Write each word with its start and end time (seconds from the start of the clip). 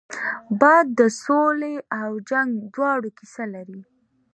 باد 0.59 0.87
د 0.99 1.01
سولې 1.23 1.75
او 1.99 2.09
جنګ 2.29 2.49
دواړو 2.73 3.09
کیسه 3.17 3.43
لري 3.53 3.81